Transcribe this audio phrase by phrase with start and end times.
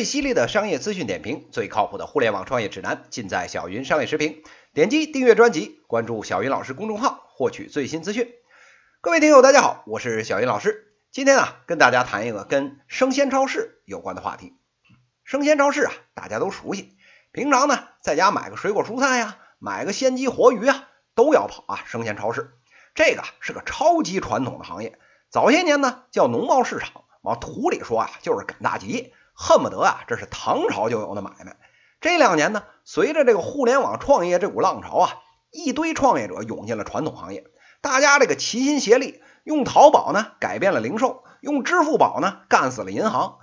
[0.00, 4.42] 最犀利的商业资讯点评，最靠谱的互联网创业指南，尽在小云商业时评。
[4.72, 8.32] 点击订阅专辑，关注小云老师公众号，获取最新资讯。
[9.02, 10.94] 各位听友，大家好，我是小云老师。
[11.10, 14.54] 今天啊，跟大家谈一个跟生鲜超市有关的话题。
[15.22, 16.96] 生鲜超市啊，大家都熟悉。
[17.30, 22.54] 平常呢，在家买个水果蔬菜呀，买个鲜鸡活鱼啊，都要跑啊生鲜超市。
[22.94, 24.98] 这个是个超级传统的行业。
[25.28, 29.12] 早些年呢，叫农贸市场，往土里说啊，就是赶大集。
[29.42, 31.56] 恨不得啊，这是唐朝就有的买卖。
[32.02, 35.14] 这两年呢，随着这个互联网创业这股浪潮啊，
[35.50, 37.46] 一堆创业者涌进了传统行业。
[37.80, 43.38] 大家这个齐心协力，用淘宝呢改变了零售，用支付宝呢干死了银行。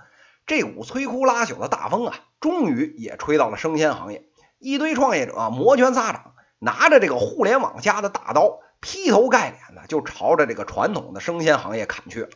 [0.46, 4.24] 这股摧枯拉朽的大风啊，终于也吹到了生鲜行业。
[4.60, 12.28] 一堆创业者摩拳擦掌，拿着这个互联网加的大刀，劈头盖脸的就朝着这个传统的生鲜行业砍去了。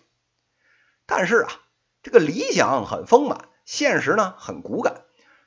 [1.07, 1.53] 但是啊，
[2.03, 3.39] 这个理想很丰满。
[3.65, 5.03] 现实呢很骨感，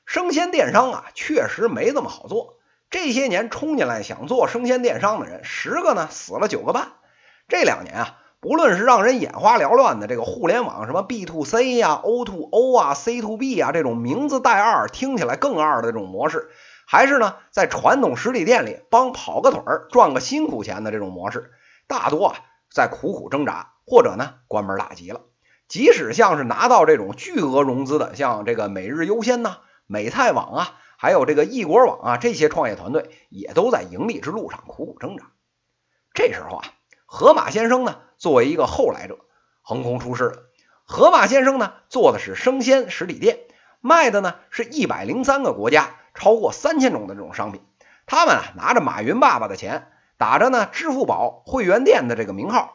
[0.05, 2.57] 生鲜电商啊确实没这么好做。
[2.89, 6.93] 这些年冲进来想做生鲜电商的人，十个呢死了九个半。
[7.47, 16.49] 这两年啊，不论是让人眼花缭乱的这个互联网什么 B to C 呀、O to O 啊、C to B 啊这种名字带二听起来更二的这种模式，
[16.87, 21.51] 还是呢在传统实体店里帮跑个腿儿赚个辛苦钱的这种模式，
[21.87, 22.35] 大多啊
[22.71, 25.21] 在苦苦挣扎，或者呢关门大吉了。
[25.67, 35.31] 即使像是拿到这种巨额融资的，像这个每日优先呐、美泰网啊，还有这个易果网啊，这些创业团队也都在盈利之路上苦苦挣扎。
[36.13, 36.65] 这时候啊，
[37.05, 39.17] 河马先生呢，作为一个后来者，
[39.61, 40.37] 横空出世了。
[40.85, 43.39] 河马先生呢，做的是生鲜实体店，
[43.81, 47.61] 卖的呢是一百零三个国家，超过三千种的这种商品。
[48.05, 52.74] 他们啊，拿着马云爸爸的钱，打着呢支付宝会员店的这个名号。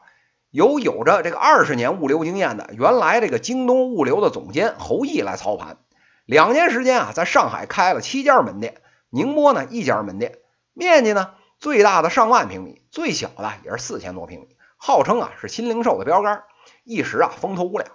[0.50, 5.78] 由有着这个二十年物流经验的原来这个京东物流的总监侯毅来操盘，
[6.24, 10.38] 两年时间啊，在上海开了七家门店，宁波呢一家门店，
[10.72, 16.42] 面积呢最大的上万平米，最小的也是四千多平米，号称啊是新零售的标杆，
[16.82, 17.88] 一时啊风头无两。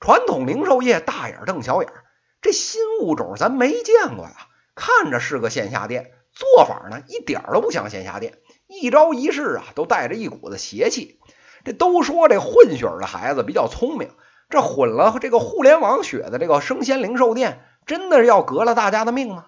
[0.00, 1.92] 传统零售业大眼瞪小眼，
[2.40, 4.34] 这新物种咱没见过呀，
[4.74, 11.20] 看着是个线下店，做法呢一点都不像线下店，一招一式啊都带着一股子邪气。
[11.64, 14.10] 这都说这混血儿的孩子比较聪明，
[14.50, 19.46] 这混了这个互联网血的这个生鲜零售店，真的要革了大家的命吗？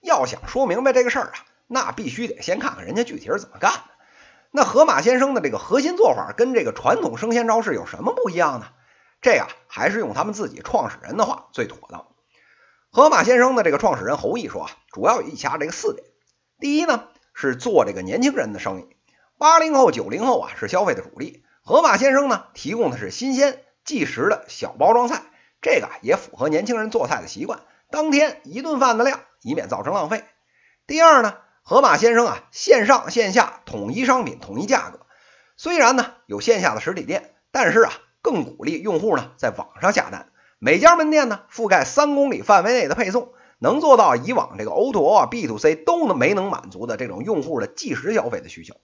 [0.00, 1.34] 要想说明白这个事儿啊，
[1.66, 3.80] 那必须得先看看人家具体是怎么干的。
[4.50, 8.66] 那河马先生的这个核心做法跟这个传统生鲜超市有什么不一样呢？
[9.20, 12.06] 这呀，还是用他们自己创始人的话最妥当。
[12.90, 16.06] 河马先生的这个创始人侯毅说啊，主要有以下这个四点：
[16.58, 18.96] 第一呢，是做这个年轻人的生意。
[19.40, 25.22] 八零后、九零后啊是消费的主力，盒马先生呢提供的是新鲜即食的小包装菜，
[25.62, 30.24] 这个也符合年轻人做菜的习惯，当天一顿饭的量，以免造成浪费。
[30.86, 35.06] 第二呢，盒马先生啊线上线下统一商品、统一价格，
[35.56, 40.28] 虽然呢有线下的实体店，但是啊更鼓励用户呢在网上下单，
[40.58, 48.74] 每家门店呢覆盖三公里范围内的配送，能做到以往这个 O to O 啊 B to C 都能没能满足的这种用户的即时消费的需求。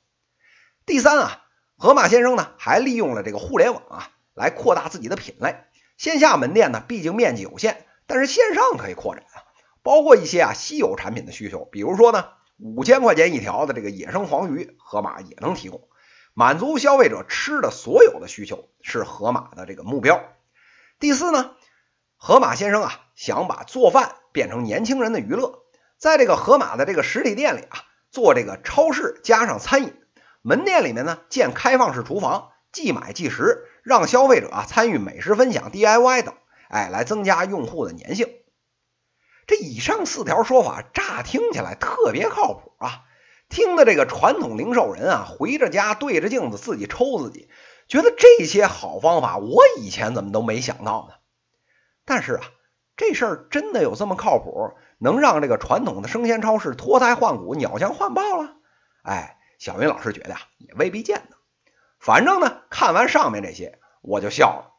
[0.86, 1.42] 第三啊，
[1.76, 5.56] 盒马先生呢还利用了这个互联网啊来扩大自己的品类。
[5.98, 9.42] 线下门店呢毕竟面积有限，但是线上可以扩展啊，
[9.82, 15.88] 包括一些啊稀有产品的需求，比如说呢五千块钱一条的这个野生黄鱼，盒马也能提供，
[16.34, 20.22] 满足消费者吃的所有的需求是盒马的这个目标。
[21.00, 21.50] 第四呢，
[22.16, 25.64] 盒马先生啊想把做饭变成年轻人的娱乐，
[25.98, 27.82] 在这个盒马的这个实体店里啊
[28.12, 29.92] 做这个超市加上餐饮。
[30.46, 36.34] 门店里面呢建开放式厨房，即买即食，让消费者啊参与美食分享、DIY 等，
[36.68, 38.28] 哎，来增加用户的粘性。
[39.48, 43.00] 这以上四条说法乍听起来特别靠谱啊，
[43.48, 47.48] 听的这个传统零售人啊回着家对着镜子自己抽自己，
[47.88, 51.16] 觉得这些好方法我以前怎么都没想到呢？
[52.04, 52.42] 但是啊，
[52.96, 58.54] 这事儿真的有这么靠谱，能让这个传统的生鲜超市脱胎换骨、鸟枪换炮了？
[59.02, 59.32] 哎。
[59.58, 61.36] 小云老师觉得呀，也未必见得。
[61.98, 64.72] 反正呢，看完上面这些，我就笑了。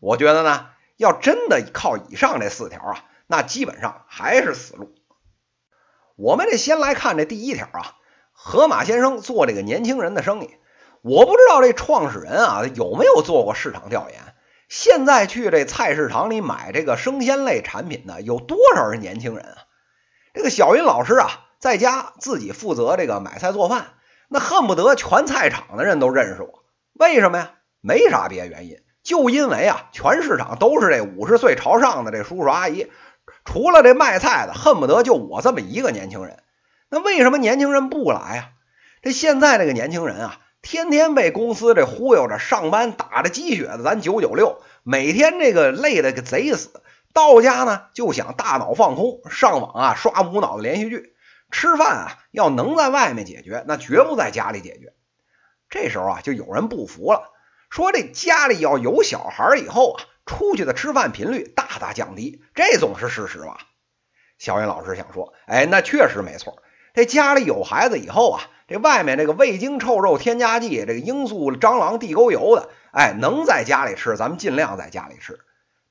[0.00, 0.66] 我觉得呢，
[0.96, 4.94] 要真的靠以上这四条啊，那基本上还是死路。
[6.16, 7.96] 我们这先来看这第一条啊，
[8.32, 10.56] 河马先生做这个年轻人的生意，
[11.00, 14.20] 我不知道这创始人啊有没有做过市场调研。
[14.68, 19.58] 现在去这菜市场里买这个生鲜类产品的有多少是年轻人啊？
[20.34, 23.94] 这个小云老师啊，在家自己负责这个买菜做饭。
[24.34, 26.64] 那恨不得全菜场的人都认识我，
[26.94, 27.52] 为什么呀？
[27.80, 32.88] 没啥别的原因，就因为啊，全市场都是这五十岁朝上的这叔叔阿姨，
[33.44, 36.42] 除了这卖菜的，恨不得就我这么一个年轻人。
[36.90, 38.48] 那为什么年轻人不来呀？
[39.02, 46.82] 这现在这个年轻人啊，天天被公司这忽悠着上班，打着鸡血的咱九九六，每天这个累的个贼死。
[47.12, 51.13] 到家呢就想大脑放空，上网啊刷无脑的连续剧。
[51.54, 54.92] 吃饭啊要能在外面解决，那绝不在家里解决。
[55.70, 57.30] 这时候啊就有人不服了，
[57.70, 63.58] 说这家里要有小孩以后啊，出去的吃饭频率大大降低，这总是事实吧？
[64.36, 66.60] 小云老师想说，哎，那确实没错。
[66.92, 75.38] 这家里有孩子以后啊，这外面这个味精、臭肉、添加剂，这个罂粟、蟑螂、地沟油的，哎，能在家里吃，咱们尽量在家里吃。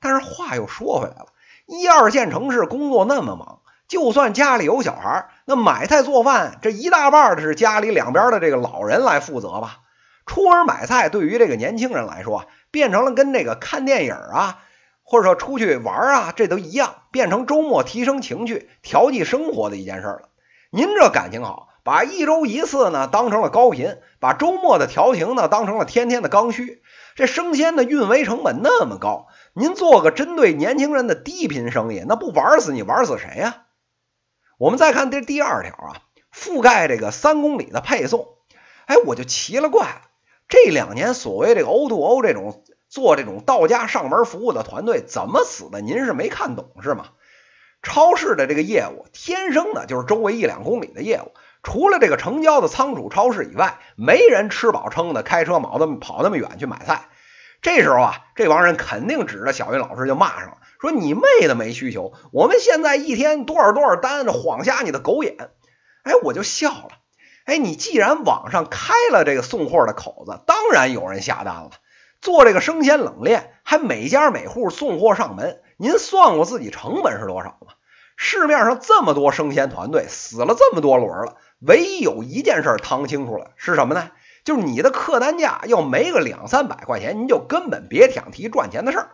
[0.02, 1.28] 但是话又说回来了，
[1.66, 9.80] 一二线城市工作那么忙，就算家里有小孩，那买菜做饭这一大半的是家里两边的这个老人来负责吧。
[10.26, 14.60] 出门买菜对于这个年轻人来说，变成了跟这个看电影啊，
[15.04, 20.30] 或者说出去玩啊，这都一样，变成周末提升情趣、调剂生活的一件事了。
[20.72, 26.82] 您这感情好，把一周一次呢当成了高频，把周末的调情呢当成了天天的刚需。
[27.16, 29.28] 这生鲜的运维成本那么高。
[29.54, 33.58] 您做个针对年轻人的低频生意，那不玩死你玩死谁呀？
[34.58, 36.02] 我们再看这第二条啊，
[36.34, 38.28] 覆盖这个三公里的配送，
[38.86, 40.02] 哎，我就奇了怪了。
[40.48, 45.82] 这两年所谓这个 O to O 这种做这种到家上门服务的团队怎么死的？
[45.82, 47.10] 您是没看懂是吗？
[47.82, 51.34] 超市的这个业务天生的就是周围一两公里的业务，
[51.64, 57.10] 除了这个成交的仓储超市以外，没人吃饱撑的开车跑那么跑那么远去买菜。
[57.64, 62.12] 这时候啊，这帮人肯定指着小云老师就骂上了，说你妹的没需求！
[62.34, 65.38] 我们现在一天多少多少单，晃瞎你的狗眼！
[66.04, 66.90] 哎，我就笑了。
[67.46, 71.72] 哎，你既然网上开了这个送货的口子，当然有人下单了。
[72.22, 77.74] 做这个生鲜冷链，还每家每户送货上门，您算过自己成本是多少吗？
[78.18, 84.12] 市面上这么多生鲜团队，死了这么多轮了，唯一有一件事趟清楚了，是什么呢？
[84.44, 89.10] 就是你的客单价要没个两三百块钱，您就根本别想提赚钱的事儿。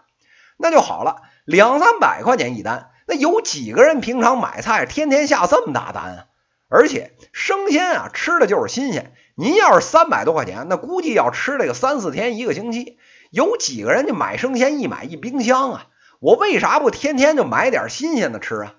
[0.58, 6.26] 那就好了，两三百块钱一单，那有几个人平常买菜天天下这么大单啊？
[6.68, 9.14] 而且生鲜啊，吃的就是新鲜。
[9.36, 12.98] 您要是三百多块钱，那估计要吃这个三四天一个星期。
[13.32, 15.88] 有几个人就买生鲜一买一冰箱啊？
[16.20, 18.74] 我为啥不天天就买点新鲜的吃啊？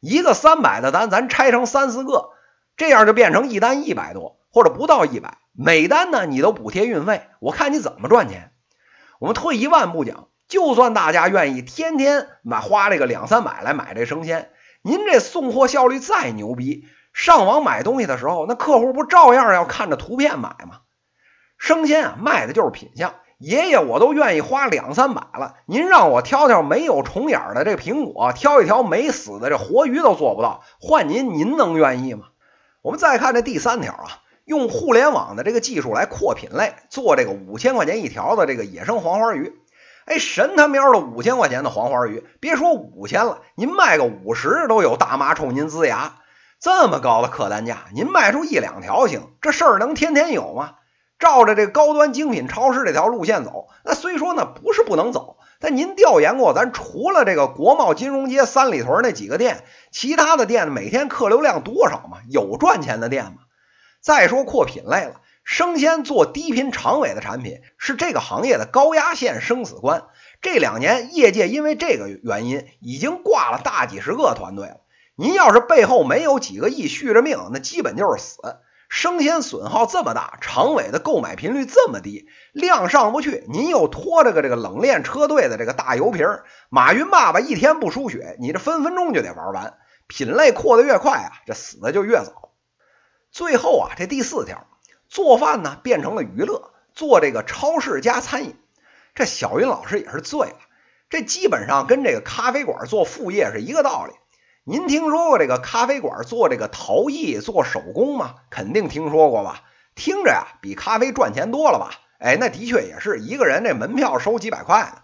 [0.00, 2.30] 一个三百的单，咱拆成三四个，
[2.76, 5.38] 这样就变成一单一百多，或者不到一百。
[5.54, 8.52] 每单呢，你都补贴运费，我看你怎么赚钱。
[9.18, 14.50] 我们退一万步讲，就算大家愿意天天买花这个两三百来买这生鲜，
[14.80, 20.80] 您这送货效率再牛逼，上网买东西的时候，那客户不照样要看着图片买吗？
[21.58, 23.14] 生鲜啊，卖的就是品相。
[23.38, 32.28] 爷爷我都愿意花两三百了，您让我挑挑没有虫眼的这苹果，挑一条没死的这活鱼都做不到，换您，您能愿意吗？
[32.80, 34.08] 我们再看这第三条啊。
[34.44, 39.52] 用互联网的这个技术来扩品类，做这个五千块钱一条的这个野生黄花鱼，
[40.04, 46.16] 哎，神他喵的五千块钱的黄花鱼，别说五千了，您卖个五十都有大妈冲您呲牙。
[46.60, 50.74] 这么高的客单价，您卖出一两条行，这事儿能天天有吗？
[51.18, 62.18] 照着这高端精品超市这条路线走，那虽说呢不是不能走，但您调研过，咱除了这个国贸金融街三里屯那几个店，其他的店每天客流量多少吗？
[62.28, 63.41] 有赚钱的店吗？
[64.02, 70.04] 再说扩品类了，生鲜做低频长尾的产品是这个行业的高压线生死关。
[70.40, 74.80] 这两年业界因为这个原因已经挂了大几十个团队了。
[75.14, 78.38] 您要是背后没有几个亿续着命，那基本就是死。
[78.88, 89.74] 生鲜损耗这么大，长尾的购买频率这么低，量上不去，您又拖着个这个冷链车队的这个大油瓶儿，马云爸爸一天不输血，你这分分钟就得玩完。
[90.08, 92.51] 品类扩得越快啊，这死的就越早。
[93.32, 94.66] 最后啊，这第四条，
[95.08, 98.54] 做饭呢变成了娱乐，做这个超市加餐饮，
[99.14, 100.56] 这小云老师也是醉了。
[101.08, 104.12] 这基本上跟这个咖啡馆做副业是一个道理。
[104.64, 108.34] 您听说过这个咖啡馆做这个陶艺、做手工吗？
[108.50, 109.62] 肯定听说过吧？
[109.94, 112.00] 听着呀，比咖啡赚钱多了吧？
[112.18, 115.02] 哎，那的确也是一个人这门票收几百块的。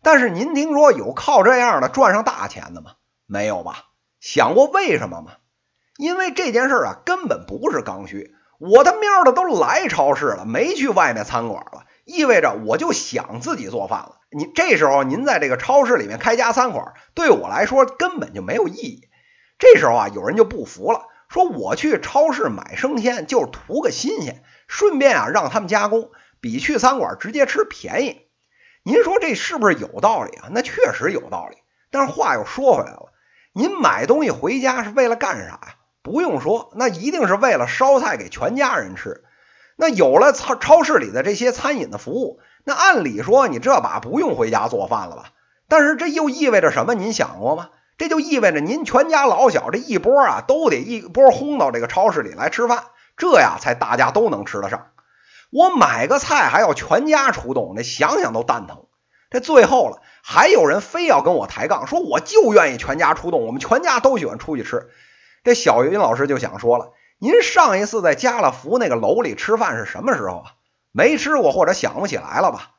[0.00, 2.92] 但是您听说有靠这样的赚上大钱的吗？
[3.26, 3.86] 没有吧？
[4.20, 5.32] 想过为什么吗？
[5.96, 8.34] 因为这件事啊，根本不是刚需。
[8.58, 14.20] 我他喵的都来超市了，没去外面餐馆了，意味着我就想自己做饭了。
[14.30, 19.08] 你这时候您在这个超市里面开家餐馆，对我来说根本就没有意义。
[19.58, 26.10] 这时候啊，有人就不服了，说我去超市买生鲜就是图个新鲜，顺便啊让他们加工，
[26.40, 28.22] 比去餐馆直接吃便宜。
[28.82, 30.48] 您说这是不是有道理啊？
[30.50, 31.56] 那确实有道理。
[31.90, 33.12] 但是话又说回来了，
[33.52, 35.76] 您买东西回家是为了干啥呀？
[36.04, 39.24] 不用说，那一定是为了烧菜给全家人吃。
[39.74, 45.30] 那有了超超市里的这些餐饮的服务，那按理说你这把不用回家做饭了吧？
[45.66, 46.92] 但是这又意味着什么？
[46.92, 47.70] 您想过吗？
[47.96, 52.84] 这就意味着您全家老小这一波啊，都得一波轰到这个超市里来吃饭，
[53.16, 54.88] 这呀才大家都能吃得上。
[55.50, 58.84] 我买个菜还要全家出动，那想想都蛋疼。
[59.30, 64.90] 这最后了，还有人非要跟我抬杠，说我就愿意全家出动，我们全家都喜欢出去吃。
[65.44, 70.52] 这小云老师就想说了，您上一次在家乐福那个楼里吃饭是什么时候啊？
[70.90, 72.70] 没吃过或者想不起来了吧？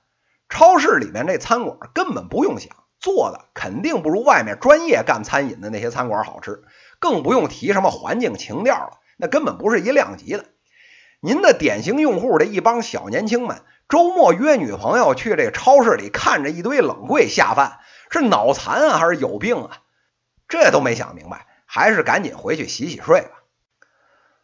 [0.50, 2.76] 超市里面这餐馆根本不用想。
[2.98, 6.64] 做的肯定不如外面专业干餐饮的那些餐馆好吃，
[6.98, 10.46] 更不用提什么环境情调了，那根本不是一量级的。
[11.20, 17.80] 您的典型用户这一帮小年轻们，周末约女朋友去这超市里看着一堆冷柜下饭，
[18.10, 19.78] 是脑残啊还是有病啊？
[20.48, 21.46] 这都没想明白，
[21.76, 23.32] 还是赶紧回去洗洗睡吧。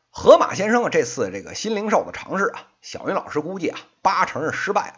[0.10, 4.96] 河马先生啊，这次这个新零售的尝试啊，小云老师估计啊，八成是失败了。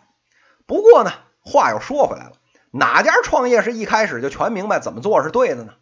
[0.66, 1.12] 不过呢，
[1.42, 2.32] 话又说回来了。
[2.72, 5.76] 哪家创业是一开始就全明白怎么做是对的呢？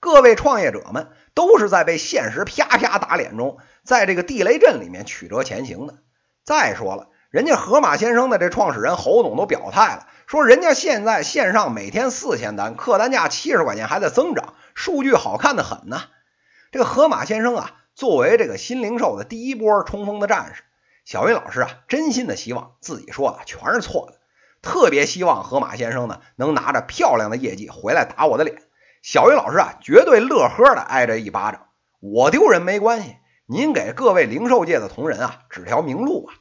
[0.00, 5.98] 各位创业者们都是在被现实啪啪打脸中，在这个地雷阵里面曲折前行的。
[6.42, 16.02] 再说了，人家河马先生的这创始人侯总都表态了，说人家现在线上每天四千单，客单价七十块钱还在增长，数据好看的很呢。
[16.72, 20.62] 这个河马先生啊，作为这个新零售的第一波冲锋的战士，
[21.04, 24.18] 小云老师啊，真心的希望自己说的全是错的。
[24.62, 28.62] 特别希望河马先生呢能拿着漂亮的业绩回来打我的脸。
[29.02, 31.68] 小云老师啊，绝对乐呵的挨着一巴掌。
[32.00, 36.34] 我丢人没关系，您给各位零售界的同仁啊指条明路吧。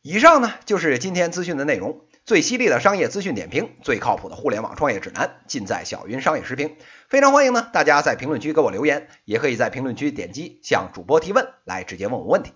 [0.00, 2.05] 以上呢就是今天资讯的内容。
[2.26, 6.76] 最犀利的商业资讯点评，最靠谱的互联网创业指南，尽在小云商业时评。
[7.08, 12.52] 非常欢迎呢大家在评论区给我留言，也可以在评论区点击向主播提问，来直接问我问题。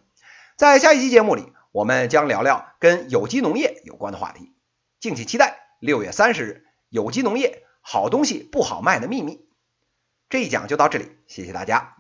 [0.57, 4.53] 在下一期节目里，我们将聊聊跟有机农业有关的话题。
[4.99, 9.47] 敬请期待六月三十日有机农业好东西不好卖的秘密。
[10.29, 12.00] 这一讲就到这里，谢谢大家。